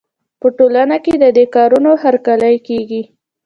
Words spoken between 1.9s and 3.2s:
هرکلی کېږي.